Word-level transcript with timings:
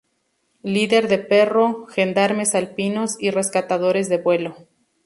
Líder 0.63 1.07
de 1.07 1.19
perro, 1.19 1.85
gendarmes 1.85 2.55
alpinos 2.55 3.17
y 3.19 3.29
rescatadores 3.29 4.09
de 4.09 4.17
vuelo. 4.17 4.55